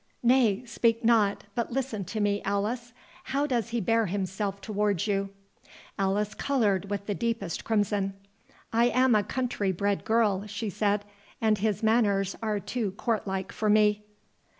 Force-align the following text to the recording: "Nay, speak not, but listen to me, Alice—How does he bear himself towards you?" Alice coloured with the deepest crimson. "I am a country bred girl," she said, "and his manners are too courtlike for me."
"Nay, 0.23 0.65
speak 0.65 1.05
not, 1.05 1.43
but 1.53 1.71
listen 1.71 2.05
to 2.05 2.19
me, 2.19 2.41
Alice—How 2.43 3.45
does 3.45 3.69
he 3.69 3.79
bear 3.79 4.07
himself 4.07 4.59
towards 4.59 5.05
you?" 5.05 5.29
Alice 5.99 6.33
coloured 6.33 6.89
with 6.89 7.05
the 7.05 7.13
deepest 7.13 7.63
crimson. 7.63 8.15
"I 8.73 8.85
am 8.85 9.13
a 9.13 9.21
country 9.21 9.71
bred 9.71 10.03
girl," 10.03 10.47
she 10.47 10.71
said, 10.71 11.05
"and 11.39 11.59
his 11.59 11.83
manners 11.83 12.35
are 12.41 12.59
too 12.59 12.93
courtlike 12.93 13.51
for 13.51 13.69
me." 13.69 14.03